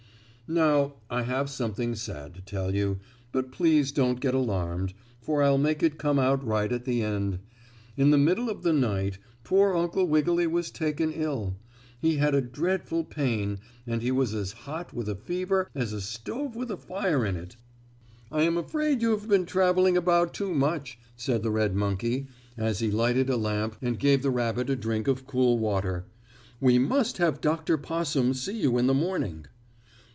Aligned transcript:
Now, 0.51 0.95
I 1.09 1.21
have 1.21 1.49
something 1.49 1.95
sad 1.95 2.33
to 2.33 2.41
tell 2.41 2.75
you, 2.75 2.99
but 3.31 3.53
please 3.53 3.93
don't 3.93 4.19
get 4.19 4.33
alarmed, 4.33 4.93
for 5.21 5.41
I'll 5.41 5.57
make 5.57 5.81
it 5.81 5.97
come 5.97 6.19
out 6.19 6.45
right 6.45 6.69
at 6.73 6.83
the 6.83 7.01
end. 7.01 7.39
In 7.95 8.11
the 8.11 8.17
middle 8.17 8.49
of 8.49 8.61
the 8.61 8.73
night 8.73 9.17
poor 9.45 9.73
Uncle 9.73 10.05
Wiggily 10.09 10.47
was 10.47 10.69
taken 10.69 11.13
ill. 11.13 11.55
He 12.01 12.17
had 12.17 12.35
a 12.35 12.41
dreadful 12.41 13.05
pain, 13.05 13.59
and 13.87 14.01
he 14.01 14.11
was 14.11 14.33
as 14.33 14.51
hot 14.51 14.93
with 14.93 15.07
a 15.07 15.15
fever 15.15 15.69
as 15.73 15.93
a 15.93 16.01
stove 16.01 16.53
with 16.57 16.69
a 16.69 16.75
fire 16.75 17.25
in 17.25 17.37
it. 17.37 17.55
"I 18.29 18.41
am 18.41 18.57
afraid 18.57 19.01
you 19.01 19.11
have 19.11 19.29
been 19.29 19.45
traveling 19.45 19.95
about 19.95 20.33
too 20.33 20.53
much," 20.53 20.99
said 21.15 21.43
the 21.43 21.51
red 21.51 21.77
monkey, 21.77 22.27
as 22.57 22.79
he 22.79 22.91
lighted 22.91 23.29
a 23.29 23.37
lamp 23.37 23.77
and 23.81 23.97
gave 23.97 24.21
the 24.21 24.29
rabbit 24.31 24.69
a 24.69 24.75
drink 24.75 25.07
of 25.07 25.25
cool 25.25 25.57
water. 25.57 26.07
"We 26.59 26.77
must 26.77 27.19
have 27.19 27.39
Dr. 27.39 27.77
Possum 27.77 28.33
see 28.33 28.59
you 28.59 28.77
in 28.77 28.87
the 28.87 28.93
morning." 28.93 29.45